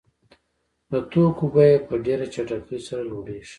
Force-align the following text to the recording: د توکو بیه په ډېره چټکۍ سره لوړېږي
د 0.89 0.93
توکو 1.11 1.45
بیه 1.53 1.79
په 1.87 1.95
ډېره 2.05 2.25
چټکۍ 2.33 2.79
سره 2.87 3.01
لوړېږي 3.09 3.49